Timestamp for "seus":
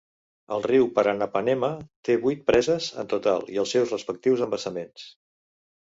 3.77-3.95